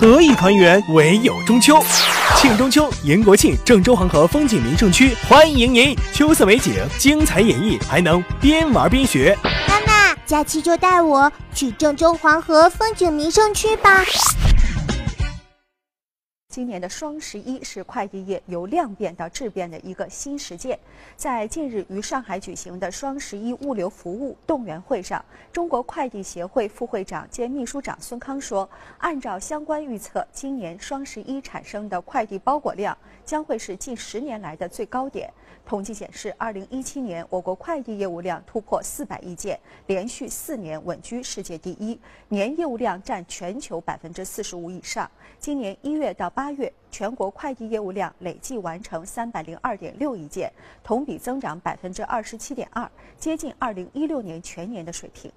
[0.00, 0.80] 何以团圆？
[0.90, 1.76] 唯有中秋。
[2.36, 5.92] 庆中秋，迎国庆，郑州黄河风景名胜区欢迎您！
[6.12, 9.36] 秋色美景，精彩演绎，还能边玩边学。
[9.42, 14.04] 妈妈，假期就带我去郑州黄河风景名胜区吧。
[16.58, 20.76] 今年的双十一是快递业由量变到质变的一个新实践。
[21.14, 28.68] 在近日于上海举行的双十一物流服务动员会上，中国快递协会副会长兼秘书长孙康说
[28.98, 35.32] ：“按照相关预测，今年双十一产生的快递包裹量将会是近十年来的最高点。
[35.64, 41.96] 统计显示，二零一七年我国快递业务量突破四百亿件，连续四年稳居世界第一，
[42.26, 45.08] 年业务量占全球百分之四十五以上。
[45.38, 46.47] 今年一月到八。
[46.48, 50.50] 八月，全国快递业务量累计完成三百零二点六亿件，
[50.82, 55.30] 同比增长百分之二十七点二，接近二零一六年全年的水平。